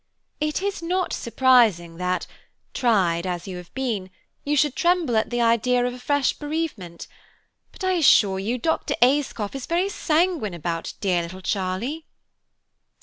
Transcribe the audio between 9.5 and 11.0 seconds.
is very sanguine about